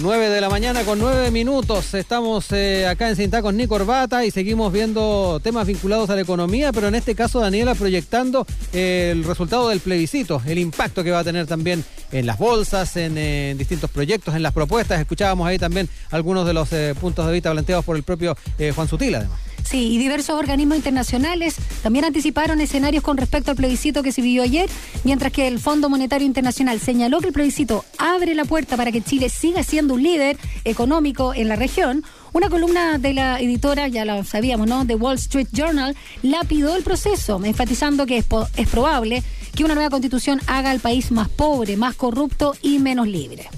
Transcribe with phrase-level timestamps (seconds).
[0.00, 1.92] 9 de la mañana con 9 minutos.
[1.94, 6.20] Estamos eh, acá en Cinta con Nico Corbata y seguimos viendo temas vinculados a la
[6.20, 11.10] economía, pero en este caso Daniela proyectando eh, el resultado del plebiscito, el impacto que
[11.10, 15.00] va a tener también en las bolsas, en, eh, distintos proyectos, en las propuestas.
[15.00, 16.68] Escuchábamos ahí también algunos de los
[17.00, 18.36] puntos de vista planteados por el propio
[18.74, 19.47] Juan Sutil, además.
[19.64, 24.42] Sí, y diversos organismos internacionales también anticiparon escenarios con respecto al plebiscito que se vivió
[24.42, 24.68] ayer,
[25.04, 29.02] mientras que el Fondo Monetario Internacional señaló que el plebiscito abre la puerta para que
[29.02, 32.02] Chile siga siendo un líder económico en la región.
[32.32, 34.86] Una columna de la editora, ya lo sabíamos, ¿no?
[34.86, 39.22] The Wall Street Journal, lapidó el proceso, enfatizando que es, es probable
[39.54, 43.48] que una nueva constitución haga al país más pobre, más corrupto y menos libre.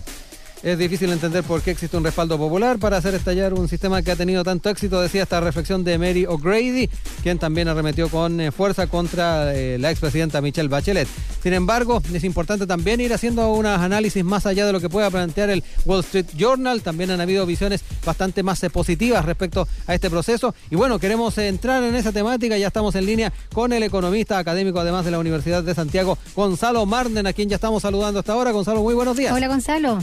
[0.63, 4.11] Es difícil entender por qué existe un respaldo popular para hacer estallar un sistema que
[4.11, 6.91] ha tenido tanto éxito, decía esta reflexión de Mary O'Grady,
[7.23, 11.09] quien también arremetió con eh, fuerza contra eh, la expresidenta Michelle Bachelet.
[11.43, 15.11] Sin embargo, es importante también ir haciendo unos análisis más allá de lo que pueda
[15.11, 16.83] plantear el Wall Street Journal.
[16.83, 20.55] También han habido visiones bastante más eh, positivas respecto a este proceso.
[20.71, 22.59] Y bueno, queremos entrar en esa temática.
[22.59, 26.85] Ya estamos en línea con el economista académico, además de la Universidad de Santiago, Gonzalo
[26.85, 28.51] Marden, a quien ya estamos saludando hasta ahora.
[28.51, 29.33] Gonzalo, muy buenos días.
[29.33, 30.01] Hola, Gonzalo.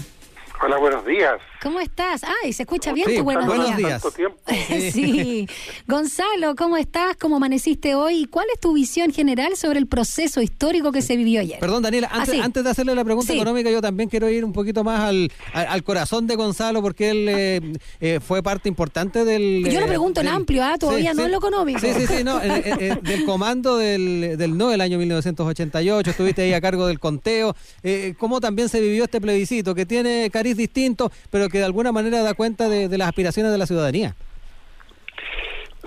[0.59, 1.39] Hola, buenos días.
[1.61, 2.22] ¿Cómo estás?
[2.44, 4.02] Ay, se escucha bien tu buenos, buenos días.
[4.91, 5.47] sí.
[5.88, 7.16] Gonzalo, ¿cómo estás?
[7.17, 8.22] ¿Cómo amaneciste hoy?
[8.22, 11.59] ¿Y cuál es tu visión general sobre el proceso histórico que se vivió ayer?
[11.59, 14.83] Perdón, Daniela, antes, ah, de hacerle la pregunta económica, yo también quiero ir un poquito
[14.83, 17.61] más al, al, corazón de Gonzalo, porque él eh,
[17.99, 19.64] eh, fue parte importante del...
[19.69, 20.77] Yo lo pregunto en amplio, ¿ah?
[20.80, 21.80] Todavía no en lo económico.
[21.80, 26.61] Sí, sí, sí, no, del comando del, del no del año 1988, estuviste ahí a
[26.61, 27.55] cargo del conteo.
[27.83, 31.92] Eh, ¿Cómo también se vivió este plebiscito, que tiene cariz distinto, pero que de alguna
[31.92, 34.16] manera da cuenta de, las aspiraciones de la ciudadanía.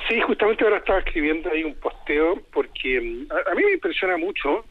[0.09, 4.65] Sí, justamente ahora estaba escribiendo ahí un posteo porque mm, a, mí me impresiona mucho,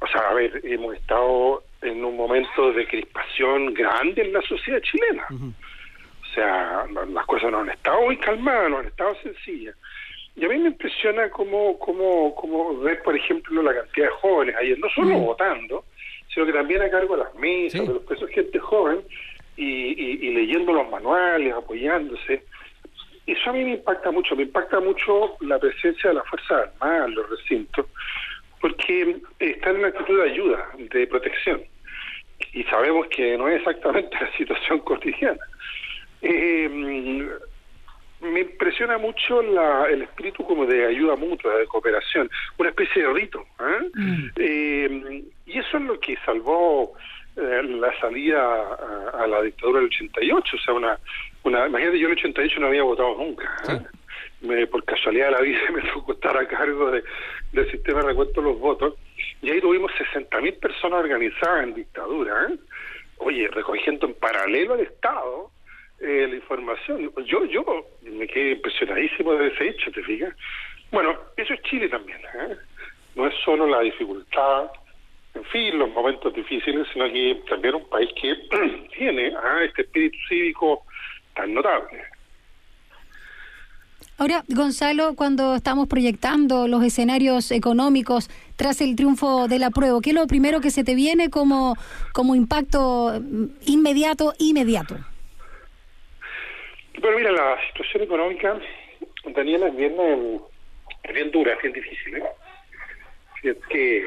[0.00, 4.80] o sea, a ver, hemos estado en un momento de crispación grande en la sociedad
[4.80, 5.26] chilena.
[5.30, 9.76] O sea, las cosas no han estado muy calmadas, no han estado sencillas.
[10.36, 14.56] Y a mí me impresiona cómo, cómo, cómo ver, por ejemplo, la cantidad de jóvenes
[14.56, 15.84] ayer, no solo votando,
[16.32, 19.00] sino que también a cargo de las mesas, de los presos gente joven,
[19.56, 22.42] y, leyendo los manuales, apoyándose.
[23.26, 27.08] Eso a mí me impacta mucho, me impacta mucho la presencia de las Fuerzas Armadas
[27.08, 27.86] en los recintos,
[28.60, 31.62] porque están en una actitud de ayuda, de protección.
[32.52, 35.40] Y sabemos que no es exactamente la situación cotidiana.
[36.20, 36.68] Eh,
[38.20, 43.12] me impresiona mucho la, el espíritu como de ayuda mutua, de cooperación, una especie de
[43.12, 43.44] rito.
[43.60, 43.90] ¿eh?
[43.94, 44.30] Mm.
[44.36, 44.53] Eh,
[45.84, 46.94] lo que salvó
[47.36, 48.76] eh, la salida
[49.12, 50.56] a, la dictadura del 88.
[50.56, 50.98] O sea, una,
[51.42, 53.88] una, imagínate, yo en el 88 no había votado nunca.
[54.40, 57.02] Me, por casualidad de la vida me tocó estar a cargo de,
[57.52, 58.94] del sistema de recuento de los votos.
[59.42, 62.48] Y ahí tuvimos 60.000 personas organizadas en dictadura.
[63.18, 65.50] Oye, recogiendo en paralelo al Estado
[66.00, 67.10] eh, la información.
[67.24, 67.64] Yo yo
[68.02, 70.34] me quedé impresionadísimo de ese hecho, ¿te fijas?
[70.90, 72.18] Bueno, eso es Chile también.
[72.18, 72.56] ¿eh?
[73.16, 74.70] No es solo la dificultad,
[75.34, 78.34] en fin, los momentos difíciles, sino que también un país que
[78.96, 80.84] tiene a este espíritu cívico
[81.34, 82.02] tan notable.
[84.16, 90.10] Ahora, Gonzalo, cuando estamos proyectando los escenarios económicos tras el triunfo de la prueba, ¿qué
[90.10, 91.74] es lo primero que se te viene como,
[92.12, 93.20] como impacto
[93.66, 94.94] inmediato, inmediato?
[96.94, 98.56] Pero mira, la situación económica,
[99.34, 100.40] Daniela, es bien, eh,
[101.02, 102.16] es bien dura, es bien difícil.
[102.16, 102.22] ¿eh?
[103.42, 104.06] Es que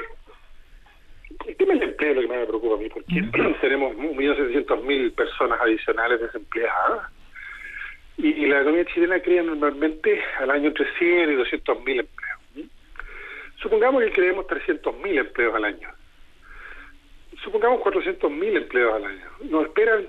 [1.46, 3.22] el tema del empleo es lo que más me preocupa a mí, porque
[3.62, 7.12] tenemos 1.700.000 personas adicionales desempleadas
[8.18, 12.72] y, la economía chilena crea normalmente al año entre 100 y 200.000 empleos.
[13.62, 15.90] Supongamos que creemos 300.000 empleos al año.
[17.44, 19.26] Supongamos 400.000 empleos al año.
[19.42, 20.08] Nos esperan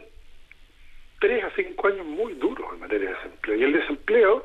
[1.20, 3.56] tres a cinco años muy duros en materia de desempleo.
[3.56, 4.44] Y el desempleo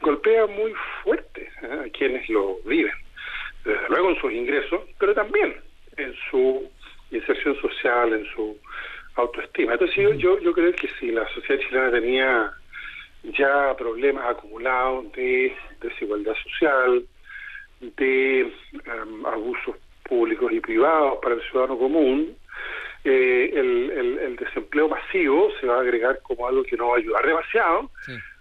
[0.00, 0.72] golpea muy
[1.02, 1.84] fuerte ¿eh?
[1.86, 2.92] a quienes lo viven,
[3.64, 5.54] desde luego en sus ingresos, pero también
[5.96, 6.70] en su
[7.10, 8.56] inserción social, en su
[9.16, 9.72] autoestima.
[9.72, 12.52] Entonces yo, yo, yo creo que si la sociedad chilena tenía
[13.38, 17.04] ya problemas acumulados de desigualdad social,
[17.80, 22.36] de em, abusos públicos y privados para el ciudadano común,
[23.04, 26.98] eh, el, el, desempleo masivo se va a agregar como algo que no va a
[26.98, 27.90] ayudar demasiado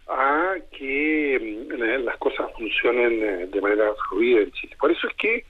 [0.07, 4.75] a que mm, las cosas funcionen eh, de manera fluida en Chile.
[4.79, 5.45] Por eso es que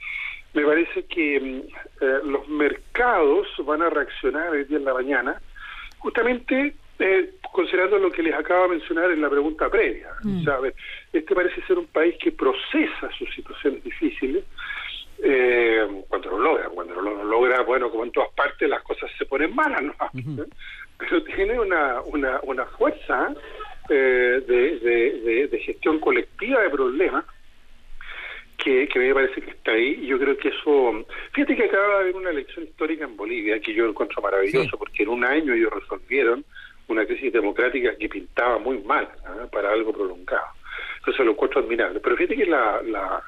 [0.55, 5.41] me parece que mm, eh, los mercados van a reaccionar el día en la mañana,
[5.99, 6.75] justamente
[7.51, 10.09] considerando lo que les acabo de mencionar en la pregunta previa.
[10.23, 10.47] Mm.
[11.11, 14.45] este parece ser un país que procesa sus situaciones difíciles
[15.21, 19.25] eh, cuando lo logra, cuando lo logra, bueno, como en todas partes las cosas se
[19.25, 19.93] ponen malas, ¿no?
[20.97, 23.33] Pero tiene una, una, una fuerza
[23.89, 27.25] eh, de, de, gestión colectiva de problemas
[28.65, 31.87] que, que me parece que está ahí y yo creo que eso fíjate que acaba
[31.87, 35.53] de haber una elección histórica en Bolivia que yo encuentro maravilloso porque en un año
[35.53, 36.43] ellos resolvieron
[36.87, 39.47] una crisis democrática que pintaba muy mal ¿ah?
[39.51, 40.47] para algo prolongado
[40.97, 43.23] entonces lo encuentro admirable pero fíjate que la, la,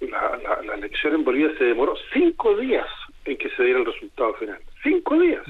[0.00, 2.86] la, elección en Bolivia se demoró cinco días
[3.24, 5.42] en que se diera el resultado final cinco días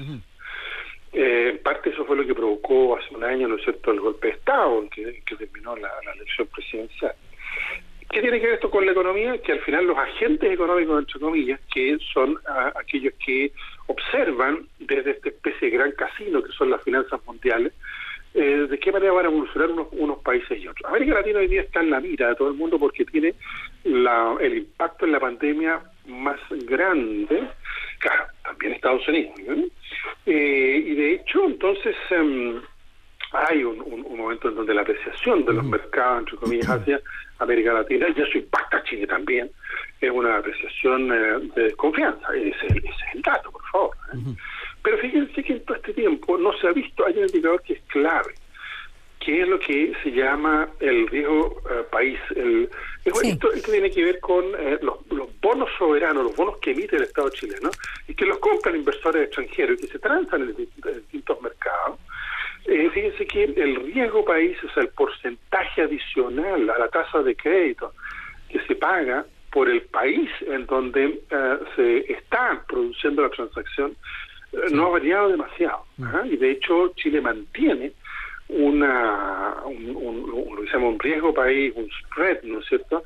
[1.13, 3.99] eh, en parte eso fue lo que provocó hace un año, ¿no es cierto?, el
[3.99, 7.15] golpe de Estado en que, terminó la, elección presidencial.
[8.09, 9.37] ¿Qué tiene que ver esto con la economía?
[9.41, 12.39] Que al final los agentes económicos, entre comillas, que son
[12.75, 13.51] aquellos que
[13.87, 17.73] observan desde esta especie de gran casino que son las finanzas mundiales,
[18.33, 20.89] eh, de qué manera van a evolucionar unos, países y otros.
[20.89, 23.33] América Latina hoy día está en la mira de todo el mundo porque tiene
[23.83, 27.47] el impacto en la pandemia más grande,
[27.99, 29.39] claro, también Estados Unidos.
[30.25, 32.61] Eh, y de hecho, entonces, em,
[33.31, 33.77] hay un,
[34.17, 36.99] momento en donde la apreciación de los mercados, entre comillas, hacia
[37.39, 39.49] América Latina, y eso impacta a Chile también,
[40.01, 42.27] es una apreciación eh, de desconfianza.
[42.35, 43.97] Ese, ese, es el dato, por favor.
[44.13, 44.17] ¿eh?
[44.83, 47.73] Pero fíjense que en todo este tiempo no se ha visto, hay un indicador que
[47.73, 48.33] es clave,
[49.19, 52.19] que es lo que se llama el riesgo país.
[52.35, 52.69] El,
[53.03, 54.45] esto, tiene que ver con
[54.81, 57.69] los, los, bonos soberanos, los bonos que emite el Estado chileno,
[58.07, 61.96] y que los compran inversores extranjeros y que se transan en, distintos mercados.
[63.25, 67.93] Que el riesgo país, sea, el porcentaje adicional a la tasa de crédito
[68.49, 73.95] que se paga por el país en donde eh, se está produciendo la transacción,
[74.53, 75.83] eh, no ha variado demasiado.
[76.03, 76.23] ¿ah?
[76.25, 77.93] Y de hecho, Chile mantiene
[78.49, 83.03] una un, un, lo que se llama un riesgo país, un spread, ¿no es cierto?,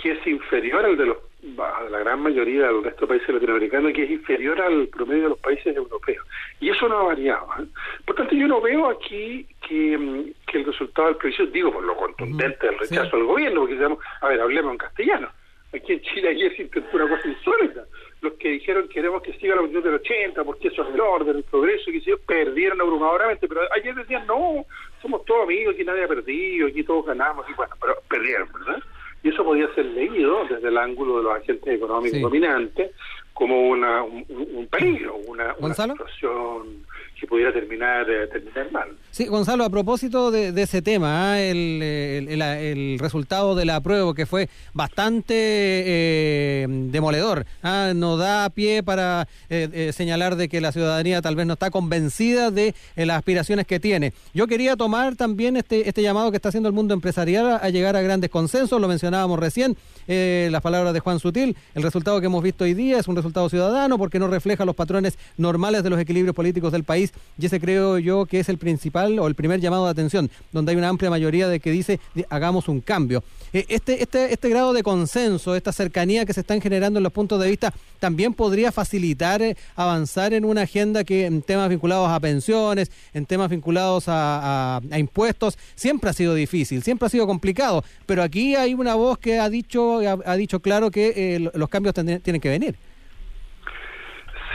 [0.00, 4.04] que es inferior al de los la gran mayoría del resto de países latinoamericanos que
[4.04, 6.26] es inferior al promedio de los países europeos.
[6.60, 7.46] Y eso no ha variado.
[7.60, 7.66] ¿eh?
[8.04, 11.84] Por tanto, yo no veo aquí que, mm, que el resultado del plebiscito, digo por
[11.84, 15.28] lo contundente del rechazo al gobierno, porque digamos, a ver, hablemos en castellano.
[15.72, 17.84] Aquí en Chile ayer se intentó una cosa insólita.
[18.20, 21.36] Los que dijeron queremos que siga la Unión del 80, porque eso es el orden,
[21.36, 24.64] el progreso, que se perdieron abrumadoramente, pero ayer decían, no,
[25.00, 28.82] somos todos amigos, aquí nadie ha perdido, aquí todos ganamos, y bueno, pero perdieron, ¿verdad?
[29.28, 32.92] Y eso podía ser leído desde el ángulo de los agentes económicos dominantes
[33.34, 36.86] como una, un, peligro, una, una situación
[37.20, 38.97] que pudiera terminar, eh, terminar mal.
[39.18, 41.40] Sí, Gonzalo, a propósito de, ese tema, ¿ah?
[41.40, 47.94] el, resultado de la prueba que fue bastante eh, demoledor, ¿ah?
[47.96, 52.52] nos da pie para eh, señalar de que la ciudadanía tal vez no está convencida
[52.52, 54.12] de las aspiraciones que tiene.
[54.34, 57.96] Yo quería tomar también este, este llamado que está haciendo el mundo empresarial a llegar
[57.96, 59.76] a grandes consensos, lo mencionábamos recién,
[60.06, 63.48] las palabras de Juan Sutil, el resultado que hemos visto hoy día es un resultado
[63.48, 67.58] ciudadano porque no refleja los patrones normales de los equilibrios políticos del país y ese
[67.60, 70.88] creo yo que es el principal o el primer llamado de atención, donde hay una
[70.88, 73.22] amplia mayoría de que dice hagamos un cambio.
[73.52, 77.12] Eh, este, este, este grado de consenso, esta cercanía que se están generando en los
[77.12, 82.10] puntos de vista, también podría facilitar eh, avanzar en una agenda que en temas vinculados
[82.10, 87.82] a pensiones, en temas vinculados a, impuestos, siempre ha sido difícil, siempre ha sido complicado,
[88.06, 91.94] pero aquí hay una voz que ha dicho, ha, dicho claro que eh, los cambios
[91.94, 92.76] tienen que venir.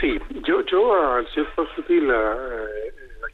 [0.00, 1.66] Sí, yo, yo al señor Juan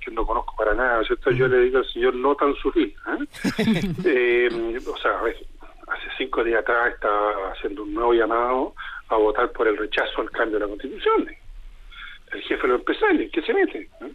[0.02, 1.30] Quien no conozco para nada, ¿cierto?
[1.30, 2.94] yo le digo al señor no tan sutil.
[3.06, 3.94] ¿eh?
[4.04, 5.36] eh, o sea, a ver,
[5.88, 8.74] hace cinco días atrás estaba haciendo un nuevo llamado
[9.08, 11.28] a votar por el rechazo al cambio de la Constitución.
[12.32, 13.78] El jefe de los empresarios, ¿qué se mete?
[14.00, 14.12] ¿Eh?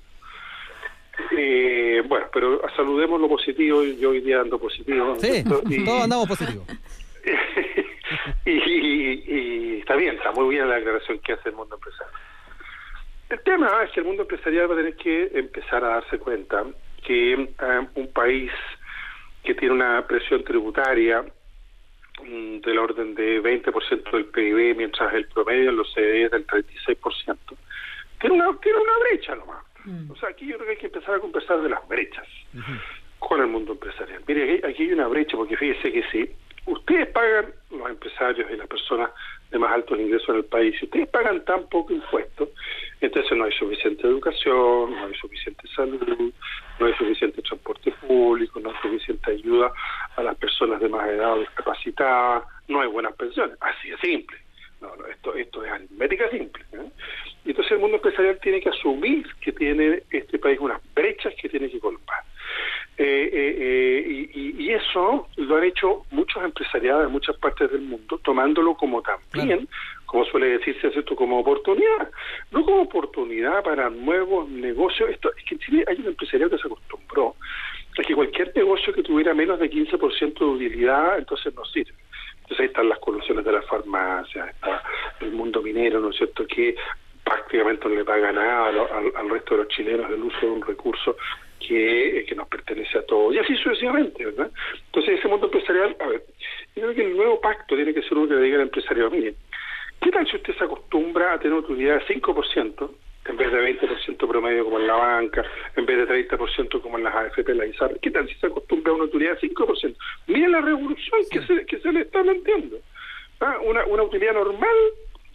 [1.37, 5.15] eh, bueno, pero saludemos lo positivo, yo hoy día ando positivo.
[5.19, 6.65] Sí, todos andamos positivos.
[8.45, 12.13] y, y, está bien, está muy bien la declaración que hace el mundo empresario.
[13.35, 16.63] El tema es que el mundo empresarial va a tener que empezar a darse cuenta
[17.05, 18.49] que eh, un país
[19.43, 21.21] que tiene una presión tributaria
[22.23, 26.47] mm, del orden de 20% del PIB, mientras el promedio en los CDE es del
[26.47, 27.37] 36%,
[28.21, 29.65] tiene una, tiene una brecha nomás.
[29.83, 30.11] Mm.
[30.11, 32.27] O sea, aquí yo creo que hay que empezar a conversar de las brechas
[33.19, 34.23] con el mundo empresarial.
[34.25, 36.31] Mire, aquí, aquí hay una brecha, porque fíjese que sí,
[36.65, 39.09] ustedes pagan, los empresarios y las personas
[39.51, 42.49] de más altos ingresos en el país, si ustedes pagan tan poco impuestos,
[43.01, 46.33] entonces no hay suficiente educación, no hay suficiente salud,
[46.79, 49.71] no hay suficiente transporte público, no hay suficiente ayuda
[50.15, 54.37] a las personas de más edad o discapacitadas, no hay buenas pensiones, así de simple.
[54.81, 56.63] No, esto, esto es aritmética simple.
[56.73, 56.89] ¿eh?
[57.45, 61.47] Y entonces el mundo empresarial tiene que asumir que tiene este país unas brechas que
[61.47, 62.23] tiene que colmar.
[62.97, 66.04] Eh, eh, eh, y, eso lo han hecho
[66.35, 69.67] muchos empresariados en muchas partes del mundo, tomándolo como también
[70.05, 72.09] como suele decirse, esto como oportunidad,
[72.51, 75.09] no como oportunidad para nuevos negocios.
[75.09, 77.35] Esto Es que en Chile hay un empresariado que se acostumbró
[77.97, 81.93] a que cualquier negocio que tuviera menos de 15% de utilidad, entonces no sirve.
[82.41, 84.83] Entonces ahí están las colusiones de la farmacia, está
[85.21, 86.75] el mundo minero, ¿no es cierto?, que
[87.23, 91.17] prácticamente no le paga nada al, resto de los chilenos el uso de un recurso
[91.59, 94.51] que, que, nos pertenece a todos, y así sucesivamente, ¿verdad?
[94.85, 96.23] Entonces, ese mundo empresarial, a ver,
[96.75, 99.09] yo creo que el nuevo pacto tiene que ser uno que le diga al empresario,
[99.09, 99.35] mire,
[100.01, 102.89] ¿qué tal si usted se acostumbra a tener una utilidad de 5%,
[103.27, 105.43] en vez de 20% promedio como en la banca,
[105.95, 107.99] vez de 30% como en las AFP, la ISAR?
[107.99, 109.95] ¿Qué tal si se acostumbra a una utilidad de 5%?
[110.27, 112.77] Mire la revolución que se, que se le está planteando.
[113.39, 113.57] ¿Ah?
[113.63, 114.75] Una, una utilidad normal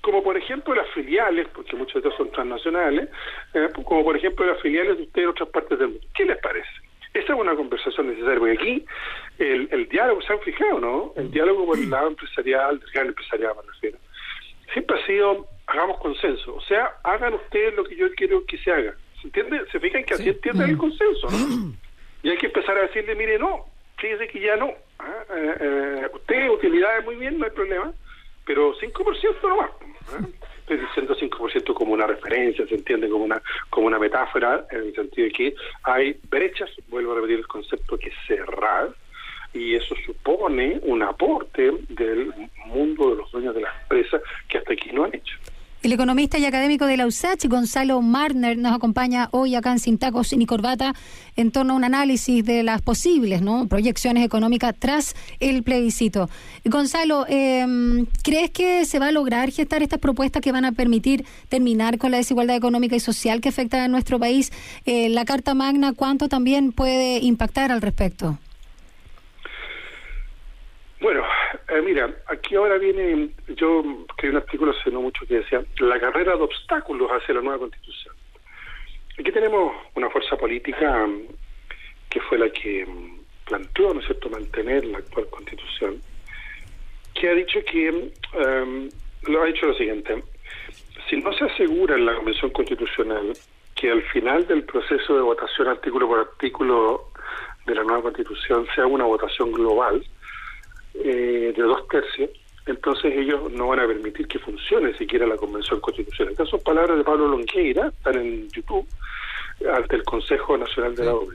[0.00, 3.08] como por ejemplo las filiales, porque muchos de estos son transnacionales,
[3.54, 6.06] eh, como por ejemplo las filiales de ustedes en otras partes del mundo.
[6.14, 6.70] ¿Qué les parece?
[7.12, 8.84] Esa es una conversación necesaria, porque aquí
[9.38, 11.12] el, el diálogo, se han fijado, ¿no?
[11.16, 13.98] El diálogo por el lado empresarial, del gran empresarial me refiero,
[14.72, 18.70] siempre ha sido, hagamos consenso, o sea, hagan ustedes lo que yo quiero que se
[18.70, 18.94] haga.
[19.20, 19.60] ¿Se entiende?
[19.70, 21.72] Se fijan que así entienden el consenso, ¿no?
[22.22, 23.64] Y hay que empezar a decirle, mire, no,
[23.96, 24.74] fíjese que ya no.
[24.98, 25.24] ¿ah?
[25.34, 27.94] Eh, eh, usted, utilidades muy bien, no hay problema,
[28.44, 29.70] pero 5% no más.
[29.70, 30.26] ¿eh?
[30.60, 34.94] Estoy diciendo 5% como una referencia, se entiende como una como una metáfora, en el
[34.94, 38.90] sentido de que hay brechas, vuelvo a repetir el concepto que cerrar,
[39.52, 42.32] y eso supone un aporte del
[42.66, 45.36] mundo de los dueños de la empresa que hasta aquí no han hecho.
[45.82, 49.96] El economista y académico de la USACH, Gonzalo Marner, nos acompaña hoy acá en Sin
[49.96, 50.92] Tacos ni Corbata
[51.36, 53.66] en torno a un análisis de las posibles ¿no?
[53.66, 56.28] proyecciones económicas tras el plebiscito.
[56.66, 61.24] Gonzalo, em, ¿crees que se va a lograr gestar estas propuestas que van a permitir
[61.48, 64.52] terminar con la desigualdad económica y social que afecta a nuestro país?
[64.84, 68.38] Eh, la Carta Magna, ¿cuánto también puede impactar al respecto?
[71.00, 71.22] Bueno,
[71.70, 76.00] eh, mira, aquí ahora viene, yo escribí un artículo hace no mucho que decía, la
[76.00, 78.14] carrera de obstáculos hacia la nueva constitución.
[79.18, 81.22] Aquí tenemos una fuerza política mm,
[82.08, 86.00] que fue la que mm, planteó, ¿no es cierto?, mantener la actual constitución,
[87.14, 90.22] que ha dicho que, mm, lo ha dicho lo siguiente,
[91.08, 93.32] si no se asegura en la Convención Constitucional
[93.74, 97.10] que al final del proceso de votación artículo por artículo
[97.66, 100.04] de la nueva constitución sea una votación global,
[100.94, 102.30] eh, de dos tercios,
[102.66, 106.32] entonces ellos no van a permitir que funcione siquiera la Convención Constitucional.
[106.32, 108.86] Estas son palabras de Pablo Longueira, están en YouTube,
[109.72, 111.34] ante el Consejo Nacional de la ONU.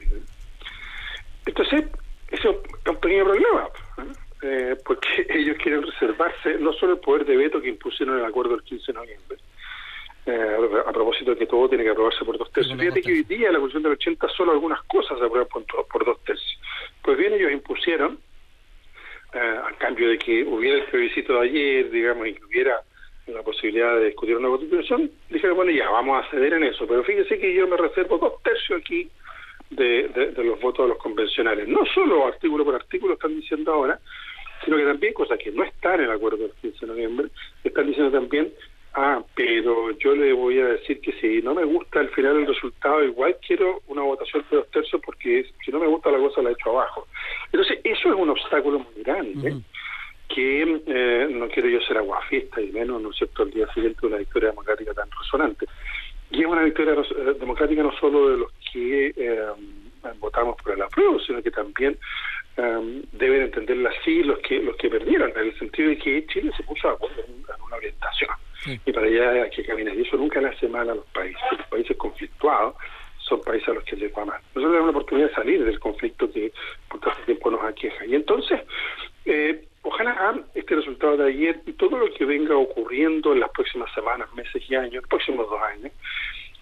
[1.46, 1.86] Entonces,
[2.30, 2.56] ese es
[2.90, 3.68] un pequeño problema,
[4.42, 8.30] eh, porque ellos quieren reservarse no solo el poder de veto que impusieron en el
[8.30, 9.38] acuerdo del 15 de noviembre,
[10.28, 10.58] eh,
[10.88, 12.80] a propósito de que todo tiene que aprobarse por dos tercios.
[12.80, 16.06] Fíjate que hoy día la Constitución del 80 solo algunas cosas se aprueban por, por
[16.06, 16.60] dos tercios.
[17.04, 18.18] Pues bien, ellos impusieron
[19.36, 22.82] eh, a cambio de que hubiera el plebiscito de ayer, digamos, y que hubiera
[23.28, 26.88] la posibilidad de discutir una constitución, dijeron, bueno, ya, vamos a ceder en eso.
[26.88, 29.10] Pero fíjese que yo me reservo dos tercios aquí
[29.72, 31.68] de, de, los votos de los convencionales.
[31.68, 34.00] No solo artículo por artículo están diciendo ahora,
[34.64, 37.28] sino que también cosas que no están en el acuerdo del 15 de noviembre,
[37.64, 38.54] están diciendo también
[38.98, 42.48] Ah, pero yo le voy a decir que si no me gusta al final el
[42.48, 46.42] resultado, igual quiero una votación de dos tercios porque si no me gusta la cosa
[46.42, 47.06] la he hecho abajo.
[47.52, 49.58] Entonces, eso es un obstáculo muy grande.
[50.34, 54.00] que eh, no quiero yo ser aguafiesta y menos, ¿no es cierto?, el día siguiente
[54.02, 55.66] de una victoria democrática tan resonante.
[56.32, 59.46] Y es una victoria eh, democrática no solo de los que eh,
[60.20, 61.98] votamos por el apruebo, sino que también
[63.12, 66.64] deben entenderla así los que los que perdieron, en el sentido de que Chile se
[66.64, 68.30] puso de acuerdo en una orientación
[68.66, 69.96] y para allá hay que caminar.
[69.96, 71.42] Y eso nunca le hace mal a los países.
[71.52, 72.76] Los países conflictuados
[73.20, 74.42] son países a los que les va mal.
[74.54, 76.52] Nosotros tenemos la oportunidad de salir del conflicto que
[76.90, 78.06] por tanto tiempo nos aqueja.
[78.06, 78.62] Y entonces,
[79.26, 83.92] eh, ojalá este resultado de ayer y todo lo que venga ocurriendo en las próximas
[83.94, 85.92] semanas, meses y años, próximos dos años,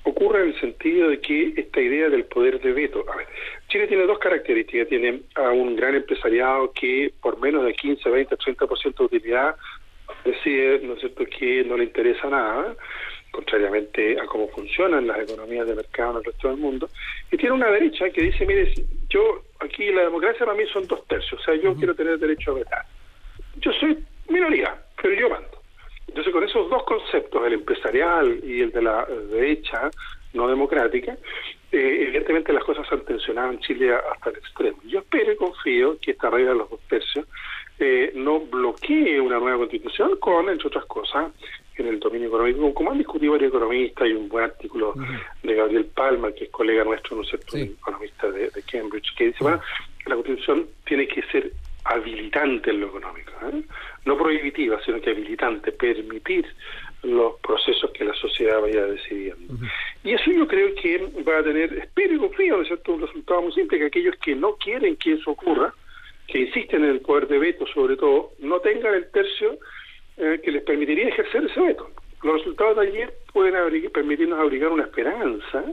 [0.04, 3.28] ocurra en el sentido de que esta idea del poder de veto, a ver,
[3.70, 8.38] Chile tiene dos características, tiene a un gran empresariado que por menos de 15, 20,
[8.38, 9.56] 30% de utilidad
[10.24, 12.76] decide, ¿no es cierto?, que no le interesa nada,
[13.32, 16.90] contrariamente a cómo funcionan las economías de mercado en el resto del mundo,
[17.32, 18.74] y tiene una derecha que dice, mire,
[19.10, 22.52] yo aquí la democracia para mí son dos tercios, o sea, yo quiero tener derecho
[22.52, 22.86] a vetar.
[23.58, 23.98] Yo soy
[24.30, 25.62] minoría, pero yo mando.
[26.08, 29.90] Entonces, con esos dos conceptos, el empresarial y el de la derecha
[30.34, 31.18] no democrática,
[31.72, 34.78] eh, evidentemente las cosas se han tensionado en Chile hasta el extremo.
[34.86, 37.28] Yo espero y confío que esta regla de los dos tercios
[37.80, 41.32] eh, no bloquee una nueva constitución con, entre otras cosas,
[41.76, 44.94] en el dominio económico, como han discutido varios economistas, hay un buen artículo
[45.42, 49.40] de Gabriel Palma, que es colega nuestro, ¿no es cierto?, economista de, Cambridge, que dice,
[49.42, 49.60] bueno,
[50.06, 51.52] la constitución tiene que ser
[51.86, 53.64] habilitante en lo económico, ¿eh?
[54.06, 56.46] no prohibitiva, sino que habilitante, permitir
[57.04, 59.54] los procesos que la sociedad vaya decidiendo.
[60.04, 63.02] Y eso yo creo que va a tener, espero y confío, ¿no es cierto?, un
[63.02, 65.74] resultado muy simple, que aquellos que no quieren que eso ocurra,
[66.28, 69.58] que insisten en el poder de veto sobre todo, no tengan el tercio
[70.18, 71.92] eh, que les permitiría ejercer ese veto.
[72.24, 75.66] Los resultados de ayer pueden permitirnos abrigar una esperanza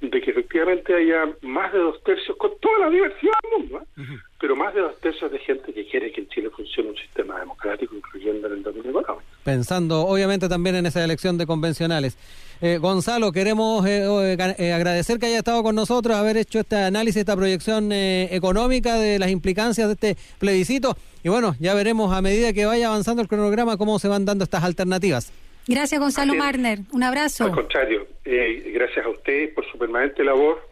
[0.00, 4.02] de que efectivamente haya más de dos tercios, con toda la diversidad del mundo, ¿eh?
[4.44, 7.40] Pero más de dos tercios de gente que quiere que en Chile funcione un sistema
[7.40, 9.22] democrático, incluyendo en el dominio económico.
[9.42, 12.18] Pensando obviamente también en esa elección de convencionales.
[12.60, 14.36] Eh, Gonzalo, queremos eh,
[14.70, 19.30] agradecer que haya estado con nosotros, haber hecho este análisis, esta proyección económica de las
[19.30, 20.94] implicancias de este plebiscito.
[21.22, 24.44] Y bueno, ya veremos a medida que vaya avanzando el cronograma cómo se van dando
[24.44, 25.32] estas alternativas.
[25.66, 26.80] Gracias, Gonzalo Marner.
[26.92, 27.44] Un abrazo.
[27.44, 30.68] Al contrario, eh, gracias a usted por su permanente labor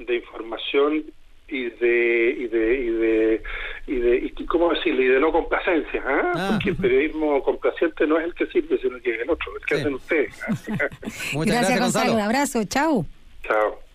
[0.00, 1.04] de información
[1.52, 3.42] y de y de y de
[3.86, 6.32] y de y, cómo decirle y de no complacencia ¿ah?
[6.34, 6.48] Ah.
[6.52, 9.66] porque el periodismo complaciente no es el que sirve sino que es el otro el
[9.66, 12.12] que hacen ustedes Muchas gracias, gracias Gonzalo.
[12.14, 13.06] un abrazo chao
[13.46, 13.91] chao